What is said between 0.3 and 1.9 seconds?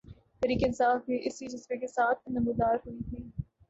تحریک انصاف بھی اسی جذبے کے